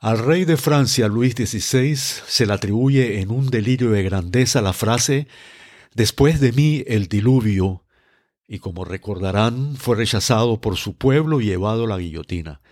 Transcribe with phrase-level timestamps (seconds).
[0.00, 4.72] Al rey de Francia Luis XVI se le atribuye en un delirio de grandeza la
[4.72, 5.28] frase
[5.94, 7.84] Después de mí el diluvio,
[8.48, 12.62] y como recordarán, fue rechazado por su pueblo y llevado a la guillotina.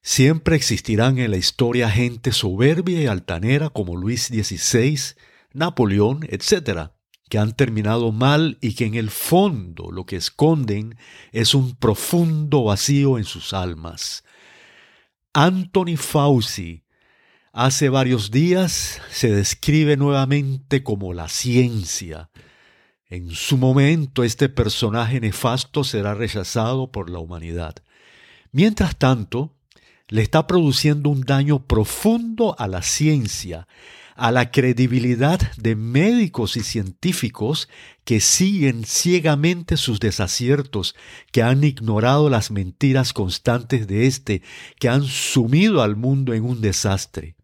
[0.00, 5.16] Siempre existirán en la historia gente soberbia y altanera como Luis XVI,
[5.52, 6.90] Napoleón, etc.,
[7.30, 10.98] que han terminado mal y que en el fondo lo que esconden
[11.32, 14.22] es un profundo vacío en sus almas.
[15.36, 16.84] Anthony Fauci
[17.52, 22.30] hace varios días se describe nuevamente como la ciencia.
[23.08, 27.74] En su momento este personaje nefasto será rechazado por la humanidad.
[28.52, 29.56] Mientras tanto,
[30.06, 33.66] le está produciendo un daño profundo a la ciencia,
[34.14, 37.68] a la credibilidad de médicos y científicos
[38.04, 40.94] que siguen ciegamente sus desaciertos,
[41.32, 44.42] que han ignorado las mentiras constantes de éste,
[44.78, 47.34] que han sumido al mundo en un desastre.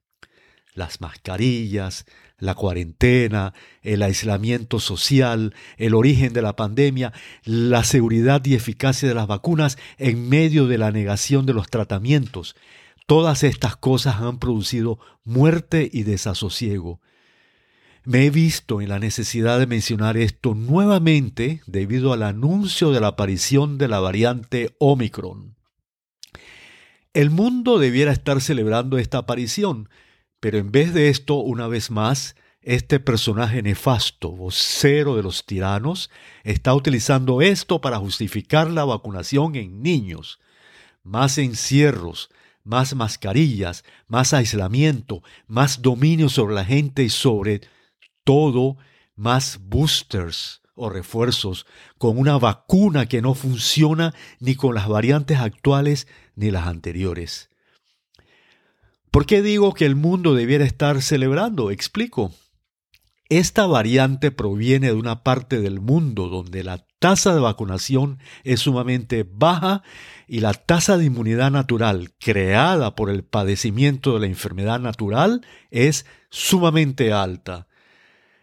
[0.75, 2.07] Las mascarillas,
[2.39, 7.13] la cuarentena, el aislamiento social, el origen de la pandemia,
[7.45, 12.57] la seguridad y eficacia de las vacunas en medio de la negación de los tratamientos,
[13.11, 17.01] Todas estas cosas han producido muerte y desasosiego.
[18.05, 23.09] Me he visto en la necesidad de mencionar esto nuevamente debido al anuncio de la
[23.09, 25.57] aparición de la variante Omicron.
[27.13, 29.89] El mundo debiera estar celebrando esta aparición,
[30.39, 36.11] pero en vez de esto, una vez más, este personaje nefasto, vocero de los tiranos,
[36.45, 40.39] está utilizando esto para justificar la vacunación en niños.
[41.03, 42.31] Más encierros,
[42.65, 47.63] más mascarillas, más aislamiento, más dominio sobre la gente y sobre
[48.25, 48.77] todo
[49.17, 51.67] más boosters o refuerzos
[51.99, 57.51] con una vacuna que no funciona ni con las variantes actuales ni las anteriores.
[59.11, 61.71] ¿Por qué digo que el mundo debiera estar celebrando?
[61.71, 62.33] Explico.
[63.31, 69.25] Esta variante proviene de una parte del mundo donde la tasa de vacunación es sumamente
[69.25, 69.85] baja
[70.27, 76.07] y la tasa de inmunidad natural creada por el padecimiento de la enfermedad natural es
[76.29, 77.69] sumamente alta.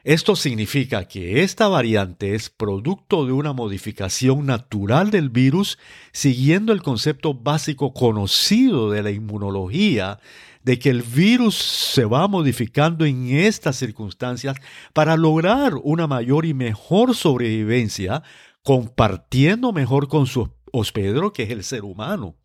[0.06, 5.78] Esto significa que esta variante es producto de una modificación natural del virus
[6.14, 10.22] siguiendo el concepto básico conocido de la inmunología
[10.68, 14.58] de que el virus se va modificando en estas circunstancias
[14.92, 18.22] para lograr una mayor y mejor sobrevivencia,
[18.64, 22.36] compartiendo mejor con su hospedero, que es el ser humano.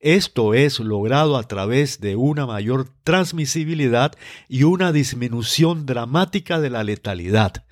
[0.00, 4.14] Esto es logrado a través de una mayor transmisibilidad
[4.48, 7.66] y una disminución dramática de la letalidad.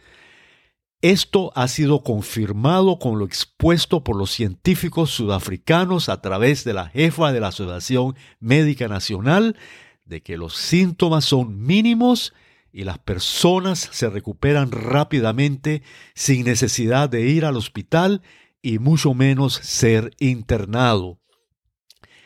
[1.02, 6.88] Esto ha sido confirmado con lo expuesto por los científicos sudafricanos a través de la
[6.90, 9.56] jefa de la Asociación Médica Nacional,
[10.04, 12.32] de que los síntomas son mínimos
[12.72, 15.82] y las personas se recuperan rápidamente
[16.14, 18.22] sin necesidad de ir al hospital
[18.62, 21.19] y mucho menos ser internado.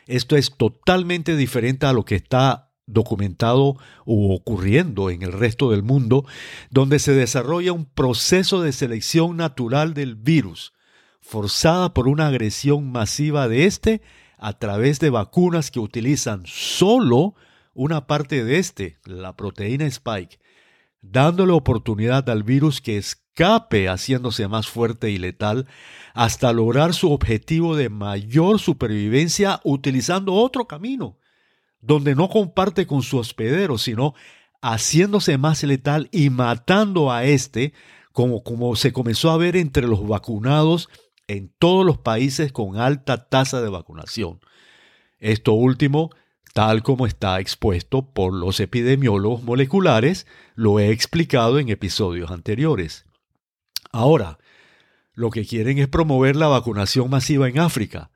[0.06, 5.82] Esto es totalmente diferente a lo que está documentado o ocurriendo en el resto del
[5.82, 6.24] mundo,
[6.70, 10.72] donde se desarrolla un proceso de selección natural del virus,
[11.20, 14.02] forzada por una agresión masiva de este
[14.38, 17.34] a través de vacunas que utilizan solo
[17.74, 20.38] una parte de este, la proteína spike,
[21.02, 25.66] dándole oportunidad al virus que escape haciéndose más fuerte y letal
[26.14, 31.18] hasta lograr su objetivo de mayor supervivencia utilizando otro camino,
[31.86, 34.14] donde no comparte con su hospedero, sino
[34.60, 37.72] haciéndose más letal y matando a éste,
[38.12, 40.88] como, como se comenzó a ver entre los vacunados
[41.28, 44.40] en todos los países con alta tasa de vacunación.
[45.18, 46.10] Esto último,
[46.54, 53.06] tal como está expuesto por los epidemiólogos moleculares, lo he explicado en episodios anteriores.
[53.92, 54.38] Ahora,
[55.12, 58.10] lo que quieren es promover la vacunación masiva en África,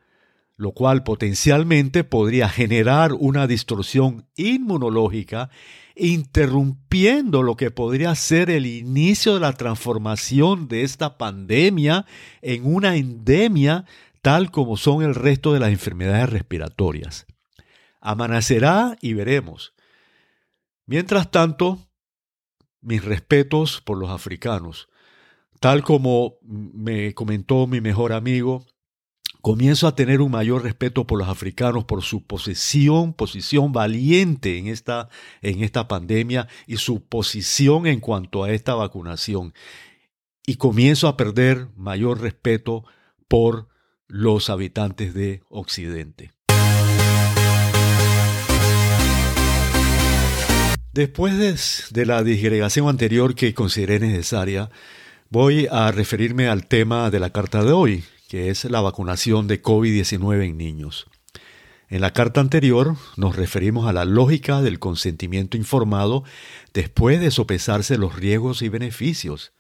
[0.61, 5.49] lo cual potencialmente podría generar una distorsión inmunológica,
[5.97, 12.05] interrumpiendo lo que podría ser el inicio de la transformación de esta pandemia
[12.43, 13.87] en una endemia
[14.21, 17.27] tal como son el resto de las enfermedades respiratorias.
[18.03, 19.73] Amanecerá y veremos.
[20.85, 21.79] Mientras tanto,
[22.83, 24.91] mis respetos por los africanos.
[25.59, 28.67] Tal como me comentó mi mejor amigo,
[29.41, 34.67] comienzo a tener un mayor respeto por los africanos, por su posición, posición valiente en
[34.67, 35.09] esta,
[35.43, 39.55] en esta pandemia y su posición en cuanto a esta vacunación.
[40.47, 42.85] Y comienzo a perder mayor respeto
[43.29, 43.69] por
[44.07, 46.33] los habitantes de Occidente.
[50.93, 54.71] Después de, la disgregación anterior que consideré necesaria,
[55.29, 59.61] voy a referirme al tema de la carta de hoy, que es la vacunación de
[59.61, 61.09] COVID-19 en niños.
[61.89, 66.23] En la carta anterior nos referimos a la lógica del consentimiento informado
[66.73, 69.51] después de sopesarse los riesgos y beneficios.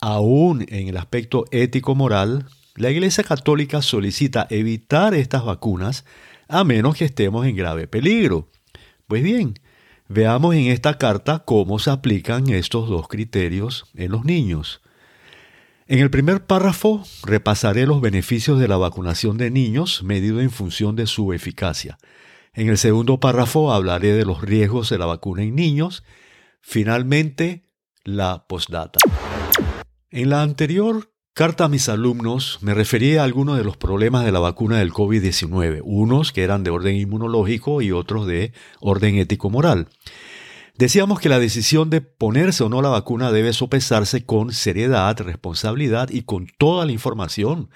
[0.00, 2.46] Aún en el aspecto ético-moral,
[2.76, 6.04] la Iglesia Católica solicita evitar estas vacunas
[6.46, 8.52] a menos que estemos en grave peligro.
[9.08, 9.58] Pues bien,
[10.06, 14.80] veamos en esta carta cómo se aplican estos dos criterios en los niños.
[15.90, 20.94] En el primer párrafo repasaré los beneficios de la vacunación de niños medido en función
[20.94, 21.98] de su eficacia.
[22.54, 26.04] En el segundo párrafo hablaré de los riesgos de la vacuna en niños.
[26.60, 27.64] Finalmente,
[28.04, 29.00] la postdata.
[30.10, 34.30] En la anterior carta a mis alumnos me referí a algunos de los problemas de
[34.30, 39.88] la vacuna del COVID-19, unos que eran de orden inmunológico y otros de orden ético-moral.
[40.80, 46.08] Decíamos que la decisión de ponerse o no la vacuna debe sopesarse con seriedad, responsabilidad
[46.08, 47.68] y con toda la información,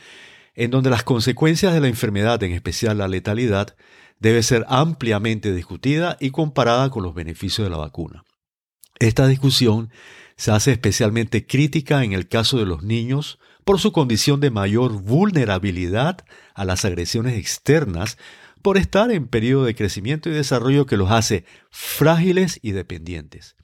[0.55, 3.77] en donde las consecuencias de la enfermedad, en especial la letalidad,
[4.21, 8.25] debe ser ampliamente discutida y comparada con los beneficios de la vacuna.
[8.99, 9.91] Esta discusión
[10.37, 15.03] se hace especialmente crítica en el caso de los niños por su condición de mayor
[15.03, 16.25] vulnerabilidad
[16.55, 18.17] a las agresiones externas
[18.65, 23.57] por estar en periodo de crecimiento y desarrollo que los hace frágiles y dependientes.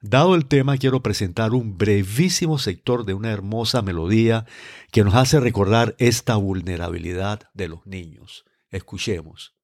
[0.00, 4.46] Dado el tema, quiero presentar un brevísimo sector de una hermosa melodía
[4.92, 8.44] que nos hace recordar esta vulnerabilidad de los niños.
[8.70, 9.56] Escuchemos.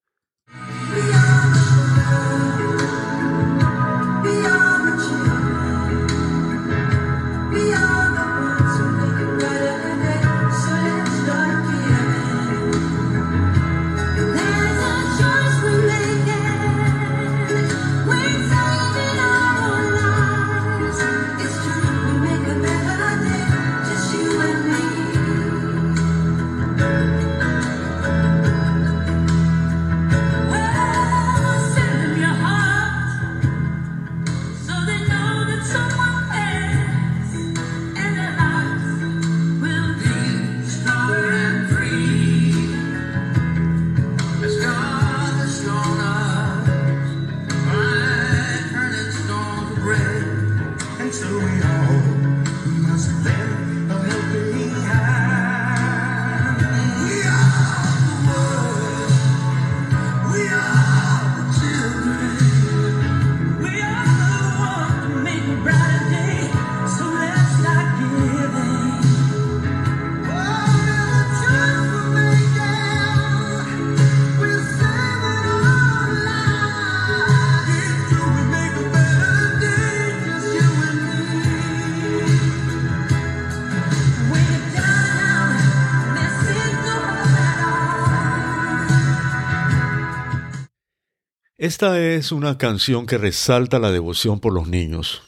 [91.65, 95.23] Esta es una canción que resalta la devoción por los niños.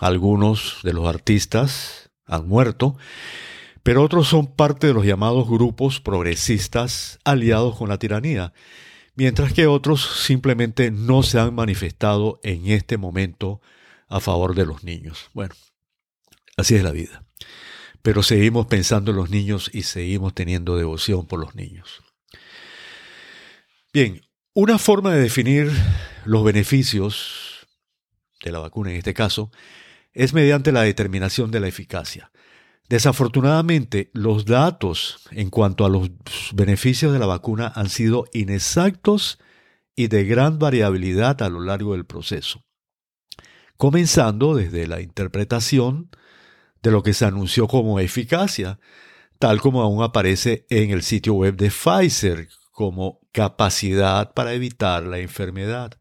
[0.00, 2.96] Algunos de los artistas han muerto,
[3.82, 8.54] pero otros son parte de los llamados grupos progresistas aliados con la tiranía,
[9.14, 13.60] mientras que otros simplemente no se han manifestado en este momento
[14.08, 15.28] a favor de los niños.
[15.34, 15.54] Bueno,
[16.56, 17.26] así es la vida.
[18.00, 22.02] Pero seguimos pensando en los niños y seguimos teniendo devoción por los niños.
[23.92, 24.22] Bien,
[24.54, 25.72] una forma de definir
[26.24, 27.66] los beneficios
[28.44, 29.50] de la vacuna en este caso
[30.12, 32.30] es mediante la determinación de la eficacia.
[32.88, 36.08] Desafortunadamente, los datos en cuanto a los
[36.52, 39.40] beneficios de la vacuna han sido inexactos
[39.96, 42.62] y de gran variabilidad a lo largo del proceso,
[43.76, 46.10] comenzando desde la interpretación
[46.80, 48.78] de lo que se anunció como eficacia,
[49.40, 55.18] tal como aún aparece en el sitio web de Pfizer como capacidad para evitar la
[55.18, 55.98] enfermedad.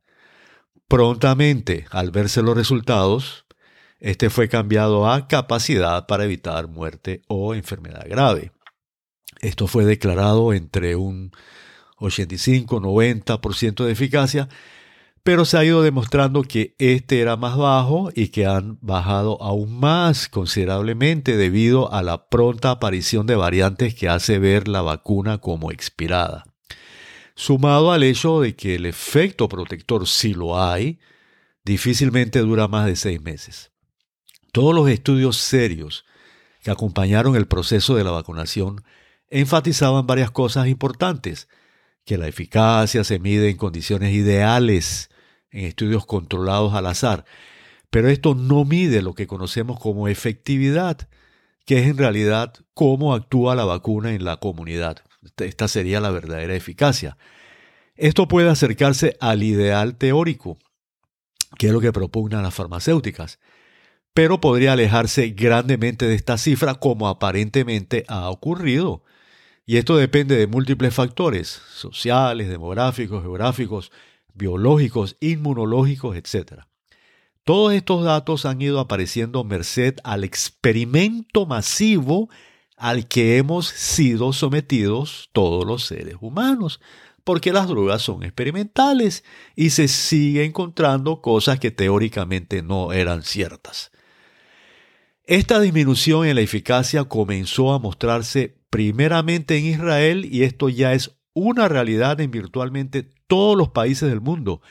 [0.88, 3.46] Prontamente, al verse los resultados,
[4.00, 8.52] este fue cambiado a capacidad para evitar muerte o enfermedad grave.
[9.42, 11.32] Esto fue declarado entre un
[11.98, 14.48] 85-90% de eficacia,
[15.24, 19.80] pero se ha ido demostrando que este era más bajo y que han bajado aún
[19.80, 25.72] más considerablemente debido a la pronta aparición de variantes que hace ver la vacuna como
[25.72, 26.53] expirada
[27.36, 31.00] sumado al hecho de que el efecto protector, si lo hay,
[31.66, 33.72] difícilmente dura más de seis meses.
[34.52, 36.06] Todos los estudios serios
[36.62, 38.84] que acompañaron el proceso de la vacunación
[39.30, 41.48] enfatizaban varias cosas importantes,
[42.06, 45.10] que la eficacia se mide en condiciones ideales,
[45.52, 47.26] en estudios controlados al azar.
[47.90, 51.10] Pero esto no mide lo que conocemos como efectividad,
[51.66, 55.04] que es en realidad cómo actúa la vacuna en la comunidad.
[55.38, 57.18] Esta sería la verdadera eficacia.
[57.96, 60.58] Esto puede acercarse al ideal teórico,
[61.58, 63.40] que es lo que propugnan las farmacéuticas,
[64.14, 69.04] pero podría alejarse grandemente de esta cifra como aparentemente ha ocurrido.
[69.66, 73.92] Y esto depende de múltiples factores, sociales, demográficos, geográficos,
[74.34, 76.64] biológicos, inmunológicos, etc.
[77.44, 82.30] Todos estos datos han ido apareciendo merced al experimento masivo
[82.84, 86.82] al que hemos sido sometidos todos los seres humanos,
[87.24, 89.24] porque las drogas son experimentales
[89.56, 93.94] y se sigue encontrando cosas que teóricamente no eran ciertas.
[95.24, 101.16] Esta disminución en la eficacia comenzó a mostrarse primeramente en Israel y esto ya es
[101.32, 104.62] una realidad en virtualmente todos los países del mundo,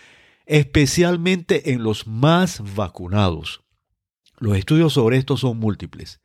[0.45, 3.63] especialmente en los más vacunados.
[4.37, 6.21] Los estudios sobre esto son múltiples.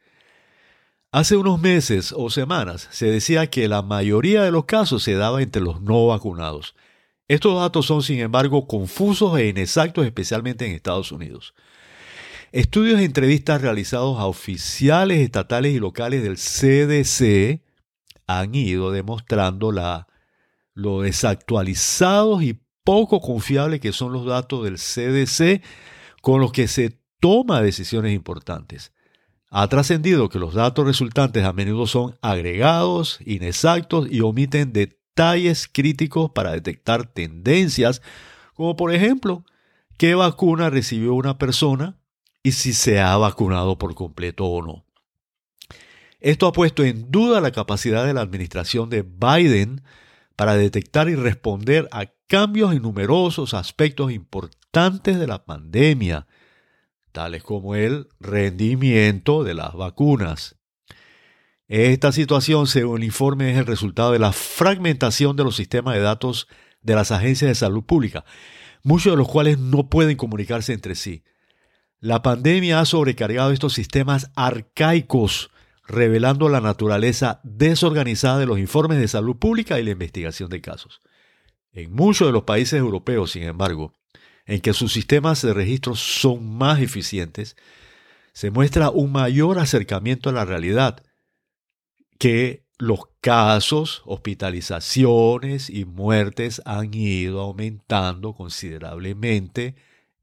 [1.11, 5.41] Hace unos meses o semanas se decía que la mayoría de los casos se daba
[5.41, 6.75] entre los no vacunados.
[7.29, 11.53] Estos datos son, sin embargo, confusos e inexactos, especialmente en Estados Unidos.
[12.51, 17.61] Estudios e entrevistas realizados a oficiales estatales y locales del CDC
[18.27, 20.07] han ido demostrando la,
[20.73, 25.61] lo desactualizados y poco confiables que son los datos del CDC
[26.21, 28.91] con los que se toma decisiones importantes.
[29.49, 36.31] Ha trascendido que los datos resultantes a menudo son agregados, inexactos y omiten detalles críticos
[36.31, 38.01] para detectar tendencias,
[38.53, 39.45] como por ejemplo,
[39.97, 41.97] qué vacuna recibió una persona
[42.43, 44.85] y si se ha vacunado por completo o no.
[46.19, 49.81] Esto ha puesto en duda la capacidad de la administración de Biden
[50.35, 56.27] para detectar y responder a cambios en numerosos aspectos importantes de la pandemia,
[57.17, 60.55] tales como el rendimiento de las vacunas.
[61.67, 66.01] Esta situación, según el informe, es el resultado de la fragmentación de los sistemas de
[66.01, 66.47] datos
[66.83, 68.23] de las agencias de salud pública,
[68.83, 71.23] muchos de los cuales no pueden comunicarse entre sí.
[71.99, 75.49] La pandemia ha sobrecargado estos sistemas arcaicos,
[75.87, 81.01] revelando la naturaleza desorganizada de los informes de salud pública y la investigación de casos.
[81.71, 83.91] En muchos de los países europeos, sin embargo,
[84.47, 87.55] en que sus sistemas de registro son más eficientes,
[88.33, 91.03] se muestra un mayor acercamiento a la realidad,
[92.17, 99.75] que los casos, hospitalizaciones y muertes han ido aumentando considerablemente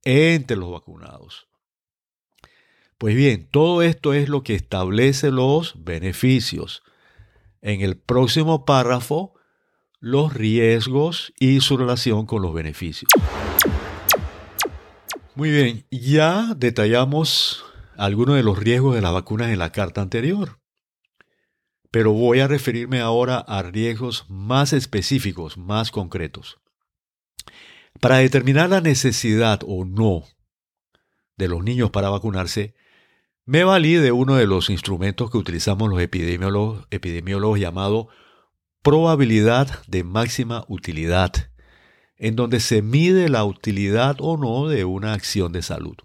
[0.05, 1.49] entre los vacunados.
[2.97, 6.83] Pues bien, todo esto es lo que establece los beneficios.
[7.61, 9.35] En el próximo párrafo,
[9.99, 13.11] los riesgos y su relación con los beneficios.
[15.37, 17.65] Muy bien, ya detallamos
[17.97, 20.61] algunos de los riesgos de las vacunas en la carta anterior,
[21.91, 26.61] pero voy a referirme ahora a riesgos más específicos, más concretos.
[28.01, 30.23] Para determinar la necesidad o no
[31.37, 32.77] de los niños para vacunarse,
[33.45, 38.07] me valí de uno de los instrumentos que utilizamos los epidemiólogos, llamado
[38.83, 41.51] probabilidad de máxima utilidad
[42.25, 45.97] en donde se mide la utilidad o no de una acción de salud.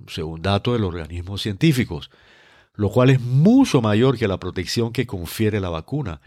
[0.09, 2.11] según datos de los organismos científicos
[2.77, 6.21] lo cual es mucho mayor que la protección que confiere la vacuna.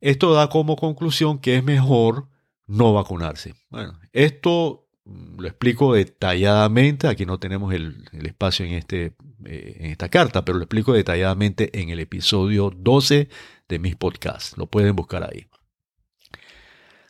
[0.00, 2.28] Esto da como conclusión que es mejor
[2.66, 3.54] no vacunarse.
[3.70, 9.90] Bueno, esto mm, lo explico detalladamente, aquí no tenemos el, espacio en, este, eh, en
[9.92, 13.28] esta carta, pero lo explico detalladamente en el episodio 12
[13.68, 14.56] de mis podcasts.
[14.58, 15.46] Lo pueden buscar ahí.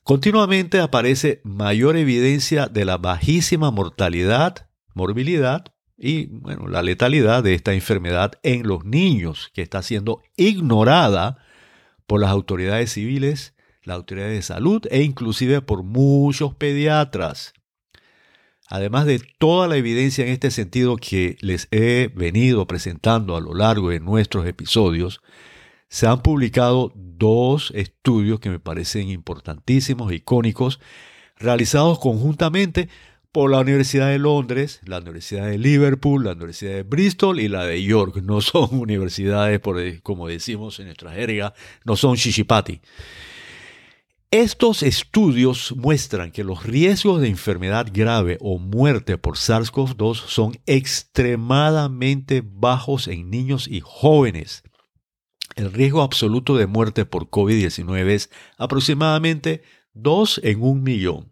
[0.02, 7.72] Continuamente aparece mayor evidencia de la bajísima mortalidad, morbilidad y bueno, la letalidad de esta
[7.72, 11.38] enfermedad en los niños, que está siendo ignorada
[12.06, 17.52] por las autoridades civiles, las autoridades de salud e inclusive por muchos pediatras.
[18.68, 23.54] Además de toda la evidencia en este sentido que les he venido presentando a lo
[23.54, 25.20] largo de nuestros episodios,
[25.88, 30.80] se han publicado dos estudios que me parecen importantísimos, icónicos,
[31.36, 32.88] realizados conjuntamente
[33.32, 37.64] por la Universidad de Londres, la Universidad de Liverpool, la Universidad de Bristol y la
[37.64, 38.16] de York.
[38.22, 39.60] No son universidades,
[40.02, 42.80] como decimos en nuestra jerga, no son shishipati.
[44.30, 52.42] Estos estudios muestran que los riesgos de enfermedad grave o muerte por SARS-CoV-2 son extremadamente
[52.42, 54.62] bajos en niños y jóvenes.
[55.54, 59.62] El riesgo absoluto de muerte por COVID-19 es aproximadamente
[59.92, 61.31] 2 en un millón.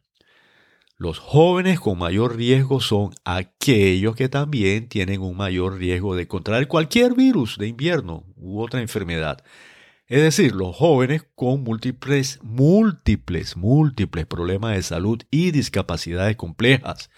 [1.00, 6.68] Los jóvenes con mayor riesgo son aquellos que también tienen un mayor riesgo de contraer
[6.68, 9.42] cualquier virus de invierno u otra enfermedad.
[10.08, 17.08] Es decir, los jóvenes con múltiples, múltiples, múltiples problemas de salud y discapacidades complejas,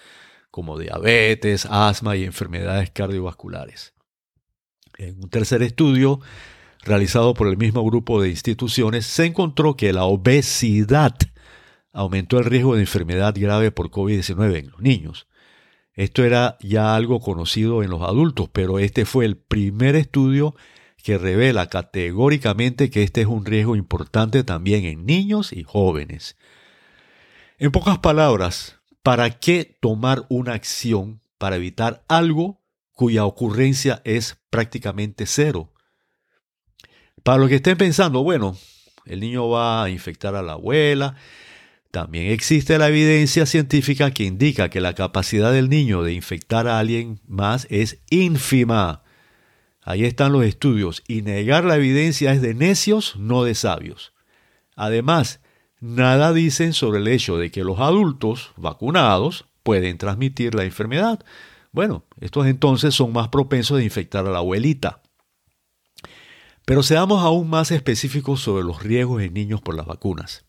[0.52, 3.94] como diabetes, asma y enfermedades cardiovasculares.
[4.96, 6.20] En un tercer estudio
[6.84, 11.16] realizado por el mismo grupo de instituciones, se encontró que la obesidad
[11.92, 15.26] aumentó el riesgo de enfermedad grave por COVID-19 en los niños.
[15.94, 20.54] Esto era ya algo conocido en los adultos, pero este fue el primer estudio
[21.02, 26.36] que revela categóricamente que este es un riesgo importante también en niños y jóvenes.
[27.58, 32.60] En pocas palabras, ¿para qué tomar una acción para evitar algo
[32.92, 35.72] cuya ocurrencia es prácticamente cero?
[37.22, 38.56] Para los que estén pensando, bueno,
[39.04, 41.16] el niño va a infectar a la abuela,
[41.92, 46.78] también existe la evidencia científica que indica que la capacidad del niño de infectar a
[46.78, 49.02] alguien más es ínfima.
[49.82, 54.14] Ahí están los estudios y negar la evidencia es de necios, no de sabios.
[54.74, 55.40] Además,
[55.80, 61.22] nada dicen sobre el hecho de que los adultos vacunados pueden transmitir la enfermedad.
[61.72, 65.02] Bueno, estos entonces son más propensos a infectar a la abuelita.
[66.64, 70.46] Pero seamos aún más específicos sobre los riesgos en niños por las vacunas.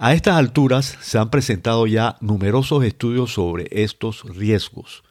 [0.00, 5.04] A estas alturas se han presentado ya numerosos estudios sobre estos riesgos.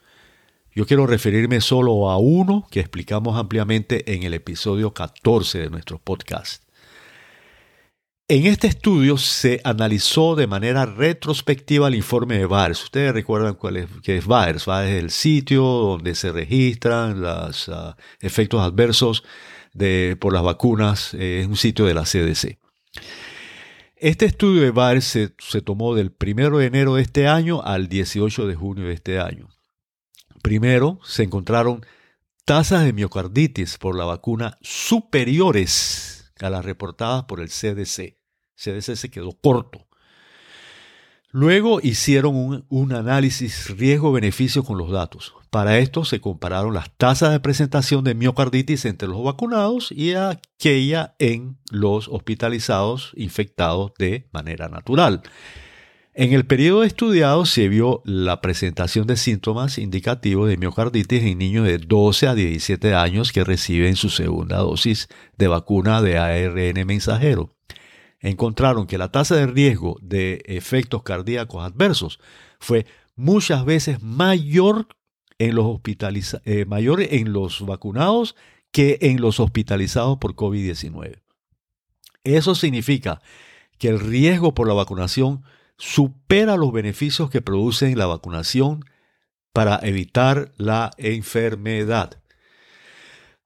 [0.75, 5.99] Yo quiero referirme solo a uno que explicamos ampliamente en el episodio 14 de nuestro
[5.99, 6.63] podcast.
[8.27, 12.83] En este estudio se analizó de manera retrospectiva el informe de VAERS.
[12.83, 14.65] Ustedes recuerdan cuál es, qué es VAERS.
[14.65, 19.24] VAERS es el sitio donde se registran los ah, efectos adversos
[19.74, 21.13] de, por las vacunas.
[21.13, 22.57] Eh, es un sitio de la CDC.
[24.03, 27.87] Este estudio de VAERS se, se tomó del 1 de enero de este año al
[27.87, 29.48] 18 de junio de este año.
[30.42, 31.85] Primero, se encontraron
[32.44, 38.18] tasas de miocarditis por la vacuna superiores a las reportadas por el CDC.
[38.55, 39.87] CDC se quedó corto.
[41.35, 45.33] Luego hicieron un, análisis riesgo-beneficio con los datos.
[45.50, 51.15] Para esto se compararon las tasas de presentación de miocarditis entre los vacunados y aquella
[51.17, 55.24] en los hospitalizados infectados de manera natural.
[56.13, 61.65] En el periodo estudiado se vio la presentación de síntomas indicativos de miocarditis en niños
[61.65, 65.07] de 12 a 17 años que reciben su segunda dosis
[65.39, 67.52] de vacuna de ARN mensajero.
[68.24, 72.20] Encontraron que la tasa de riesgo de efectos cardíacos adversos
[72.57, 72.86] fue
[73.18, 74.88] muchas veces mayor
[75.40, 75.81] en los,
[76.46, 78.36] eh, mayor en los vacunados
[78.72, 81.22] que en los hospitalizados por COVID-19.
[82.24, 83.22] Eso significa
[83.77, 85.44] que el riesgo por la vacunación
[85.77, 88.86] supera los beneficios que produce la vacunación
[89.51, 92.22] para evitar la enfermedad.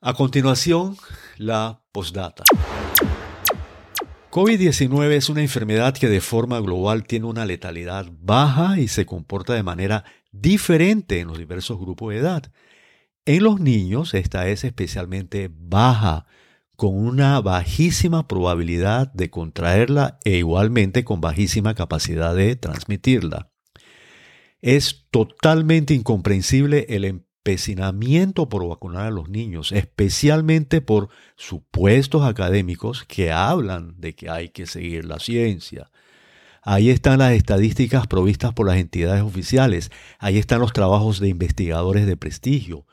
[0.02, 0.98] A continuación,
[1.38, 2.44] la postdata.
[4.38, 9.56] COVID-19 es una enfermedad que de forma global tiene una letalidad baja y se comporta
[9.56, 12.52] de manera diferente en los diversos grupos de edad.
[13.26, 16.28] En los niños esta es especialmente baja,
[16.76, 23.50] con una bajísima probabilidad de contraerla e igualmente con bajísima capacidad de transmitirla.
[24.62, 27.06] Es totalmente incomprensible el
[27.48, 31.08] empecinamiento por vacunar a los niños, especialmente por
[31.38, 35.90] supuestos académicos que hablan de que hay que seguir la ciencia.
[36.62, 42.06] Ahí están las estadísticas provistas por las entidades oficiales, ahí están los trabajos de investigadores
[42.06, 42.86] de prestigio.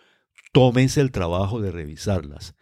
[0.52, 2.54] Tómense el trabajo de revisarlas.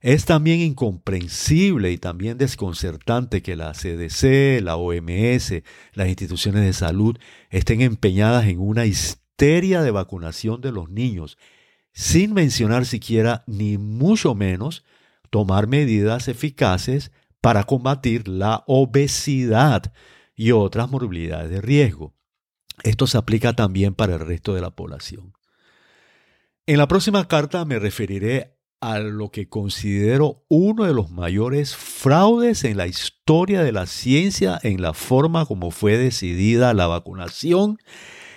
[0.00, 5.62] Es también incomprensible y también desconcertante que la CDC, la OMS,
[5.92, 7.16] las instituciones de salud
[7.50, 11.38] estén empeñadas en una histeria de vacunación de los niños,
[11.92, 14.84] sin mencionar siquiera, ni mucho menos,
[15.30, 19.94] tomar medidas eficaces para combatir la obesidad
[20.34, 22.14] y otras morbilidades de riesgo.
[22.82, 25.32] Esto se aplica también para el resto de la población.
[26.66, 32.64] En la próxima carta me referiré a lo que considero uno de los mayores fraudes
[32.64, 37.78] en la historia de la ciencia en la forma como fue decidida la vacunación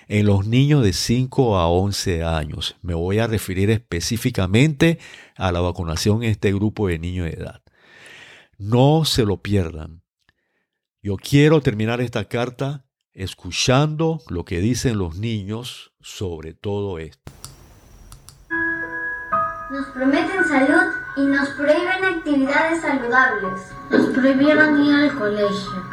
[0.08, 2.76] en los niños de 5 a 11 años.
[2.82, 5.00] Me voy a referir específicamente
[5.36, 7.62] a la vacunación en este grupo de niños de edad.
[8.58, 10.04] No se lo pierdan.
[11.02, 17.32] Yo quiero terminar esta carta escuchando lo que dicen los niños sobre todo esto.
[19.70, 23.60] Nos prometen salud y nos prohíben actividades saludables.
[23.90, 25.84] Nos prohibieron ir al colegio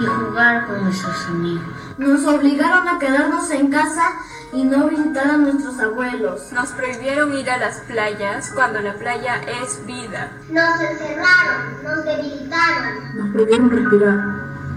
[0.00, 1.89] y jugar con nuestros amigos.
[2.00, 4.12] Nos obligaron a quedarnos en casa
[4.54, 6.50] y no visitar a nuestros abuelos.
[6.50, 10.32] Nos prohibieron ir a las playas cuando la playa es vida.
[10.48, 13.18] Nos encerraron, nos debilitaron.
[13.18, 14.18] Nos prohibieron respirar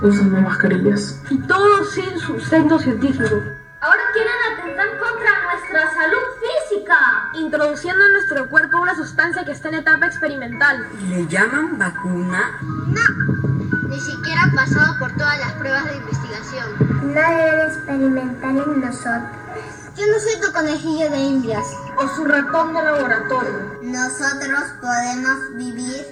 [0.01, 1.21] usando mascarillas.
[1.29, 3.35] Y todo sin sustento científico.
[3.79, 7.29] Ahora quieren atentar contra nuestra salud física.
[7.35, 10.89] Introduciendo en nuestro cuerpo una sustancia que está en etapa experimental.
[11.07, 12.59] ¿Le llaman vacuna?
[12.61, 13.42] No,
[14.37, 16.67] ha pasado por todas las pruebas de investigación.
[17.01, 19.29] No deben experimentar en nosotros.
[19.95, 21.65] Yo no soy tu conejillo de indias.
[21.97, 23.79] O su ratón de laboratorio.
[23.83, 26.05] Nosotros podemos vivir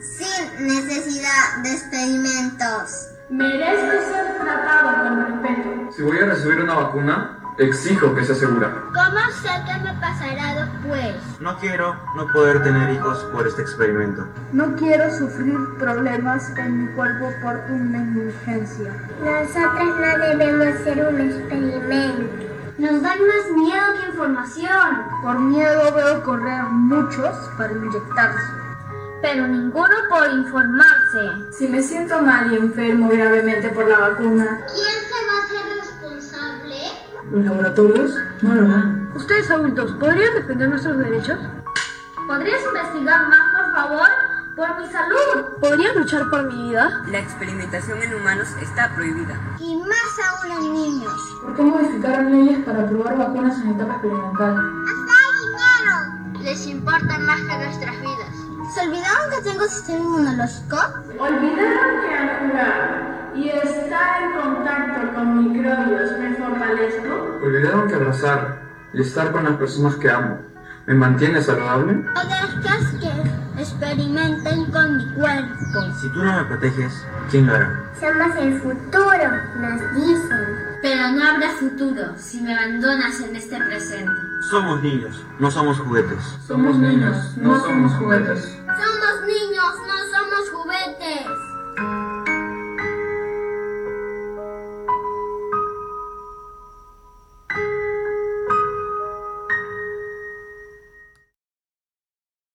[0.00, 3.08] sin necesidad de experimentos.
[3.30, 5.92] Merezco ser tratado con respeto.
[5.96, 8.72] Si voy a recibir una vacuna, exijo que sea segura.
[8.86, 11.16] ¿Cómo sé qué me pasará después?
[11.40, 14.26] No quiero no poder tener hijos por este experimento.
[14.52, 18.92] No quiero sufrir problemas en mi cuerpo por una negligencia.
[19.20, 22.52] Nosotros no debemos ser un experimento.
[22.78, 25.02] Nos dan más miedo que información.
[25.22, 28.62] Por miedo veo correr muchos para inyectarse
[29.22, 31.52] pero ninguno por informarse.
[31.56, 35.11] Si me siento mal y enfermo gravemente por la vacuna, ¿quién
[37.32, 38.14] ¿Los laboratorios?
[38.42, 39.10] No lo harán.
[39.14, 41.38] Ustedes adultos, ¿podrían defender nuestros derechos?
[42.26, 44.08] ¿Podrías investigar más, por favor?
[44.54, 45.58] Por mi salud.
[45.58, 47.02] ¿Podrías luchar por mi vida?
[47.08, 49.34] La experimentación en humanos está prohibida.
[49.58, 51.38] Y más aún en niños.
[51.42, 54.56] ¿Por qué modificaron leyes para probar vacunas en etapa experimental?
[54.92, 56.42] ¡Hasta dinero!
[56.42, 58.74] Les importa más que nuestras vidas.
[58.74, 60.76] ¿Se olvidaron que tengo sistema inmunológico?
[61.18, 66.10] ¿Olvidaron que al jugar y estar en contacto con microbios
[66.42, 67.38] fortalezco?
[67.42, 70.38] ¿Olvidaron que abrazar y estar con las personas que amo
[70.86, 71.92] me mantiene saludable?
[71.92, 75.80] O dejas que experimenten con mi cuerpo.
[76.00, 77.84] Si tú no me proteges, ¿quién lo hará?
[78.00, 80.72] Somos el futuro, nos dicen.
[80.82, 84.10] Pero no habrá futuro si me abandonas en este presente.
[84.50, 86.18] Somos niños, no somos juguetes.
[86.44, 88.58] Somos niños, no somos juguetes.
[88.66, 89.92] Somos niños, no